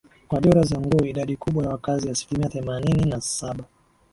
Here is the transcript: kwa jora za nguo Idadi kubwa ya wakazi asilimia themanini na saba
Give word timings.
kwa 0.27 0.39
jora 0.41 0.63
za 0.63 0.77
nguo 0.79 1.05
Idadi 1.05 1.35
kubwa 1.37 1.63
ya 1.63 1.69
wakazi 1.69 2.09
asilimia 2.09 2.49
themanini 2.49 3.05
na 3.09 3.21
saba 3.21 3.63